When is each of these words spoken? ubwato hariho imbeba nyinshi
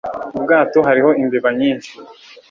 ubwato 0.37 0.77
hariho 0.87 1.09
imbeba 1.21 1.49
nyinshi 1.59 1.93